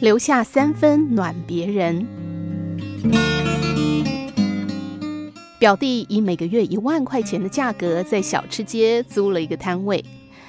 [0.00, 2.06] 留下三分暖别人。
[5.58, 10.02] 表弟以每个月一万块钱的价格在小吃街租了一个摊位，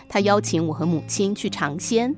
[0.08, 2.16] 他邀请我和母亲去尝鲜。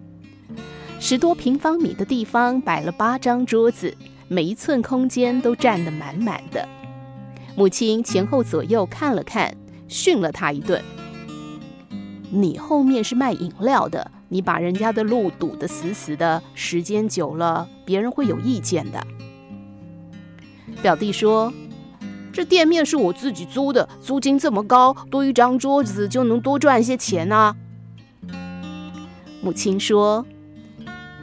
[1.00, 3.92] 十多平方米的地方摆了八张桌子，
[4.28, 6.70] 每一寸空间都占得满满的。
[7.56, 9.52] 母亲前后左右看了看，
[9.88, 10.80] 训了他一顿。
[12.36, 19.06] 你后面是卖饮料的，你把人家的路堵得死死的，时间久了，别人会有意见的。
[20.82, 21.54] 表弟说
[22.34, 27.56] ：“这店面是我自己租的，租金这么高，多一张桌子就能多赚一些钱啊。”
[29.40, 30.26] 母亲说：“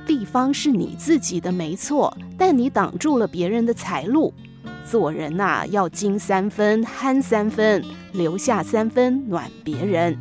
[0.07, 4.33] 地方是你自己的没错，但你挡住了别人的财路。
[4.89, 10.17] 做人呐，要精三分，憨三分，留下三分暖别人。”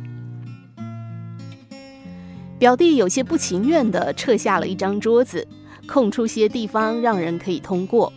[2.60, 5.48] 表弟有些不情愿地撤下了一张桌子，
[5.88, 8.12] 空出些地方让人可以通过。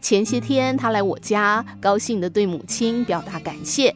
[0.00, 3.92] 前些天他来我家，高兴地对母亲表达感谢。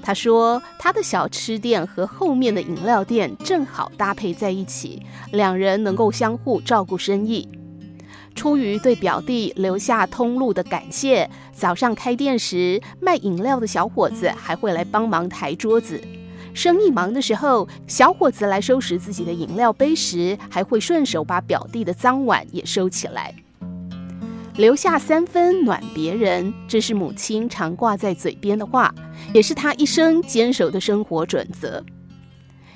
[0.00, 7.48] 他说他的小吃店和后面的饮料店正好搭配在一起，两人能够相互照顾生意。
[8.36, 16.00] 出于对表弟留下通路的感谢，早上开店时卖饮料的小伙子还会来帮忙抬桌子。
[16.58, 23.32] 生意忙的时候，小伙子来收拾自己的饮料杯时，还会顺手把表弟的脏碗也收起来。
[24.56, 28.92] 留下三分暖别人，这是母亲常挂在嘴边的话，
[29.32, 31.80] 也是她一生坚守的生活准则。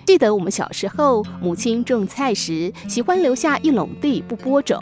[0.07, 4.81] 记得我们小时候，母亲种菜时喜欢留下一垄地不播种。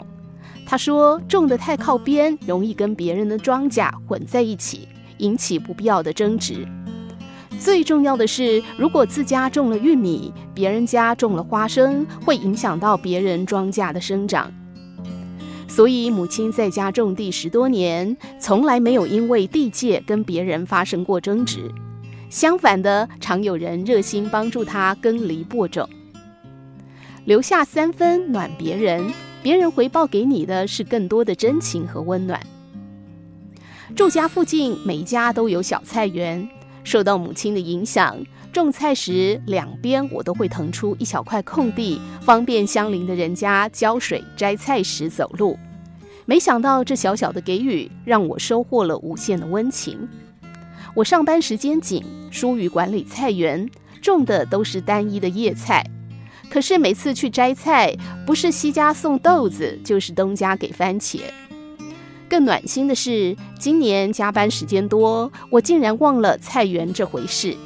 [0.63, 6.67] 她说，种得太靠边，容易跟别人的庄稼混在一起，引起不必要的争执。
[7.61, 14.51] 最重要的是，如果自家种了玉米，别人家种了花生，会影响到别人庄稼的生长。
[15.67, 21.71] 所以，母亲在家种地十多年，从来没有因为地界跟别人发生过争执。
[22.31, 25.87] 相反的，常有人热心帮助她耕犁播种，
[27.25, 29.13] 留下三分暖别人，
[29.43, 32.41] 别人回报给你的是更多的真情和温暖。
[33.95, 36.49] 住家附近每家都有小菜园。
[36.83, 38.17] 受到母亲的影响，
[38.51, 45.57] 种菜时两边我都会腾出一小块空地，方便相邻的人家浇水、摘菜时走路。
[46.25, 50.07] 没想到这小小的给予，让我收获了无限的温情。
[50.95, 53.69] 我上班时间紧，疏于管理菜园，
[54.01, 55.85] 种的都是单一的叶菜。
[56.49, 61.21] 可是每次去摘菜，不是西家送豆子，就是东家给番茄。
[62.31, 67.57] 更暖心的是，今年加班时间多，我竟然忘了菜园这回事。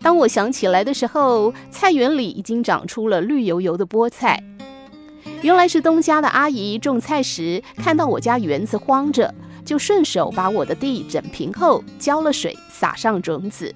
[0.00, 4.40] 当我想起来的时候，菜园里已经长出了绿油油的菠菜。
[5.40, 9.34] 原来是东家的阿姨种菜时看到我家园子荒着，
[9.64, 13.74] 就顺手把我的地整平后浇了水，撒上种子。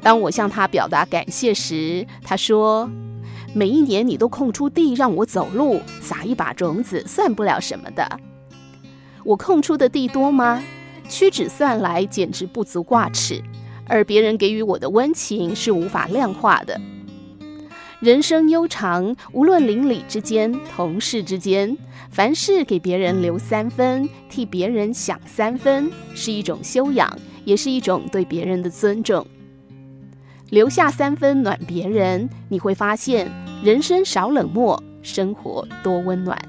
[0.00, 2.88] 当我向她表达感谢时，她说
[3.52, 8.08] ：“每一年你都空出地让我走路，撒一把种子算不了什么的。”
[9.24, 10.62] 我空出的地多吗？
[11.08, 13.42] 屈指算来简直不足挂齿，
[13.86, 16.80] 而别人给予我的温情是无法量化的。
[17.98, 21.76] 人生悠长，无论邻里之间、同事之间，
[22.10, 27.14] 凡事给别人留三分，替别人想三分，是一种修养，
[27.44, 29.26] 也是一种对别人的尊重。
[30.48, 33.30] 留下三分暖别人，你会发现
[33.62, 36.40] 人生少冷漠，生活多温暖。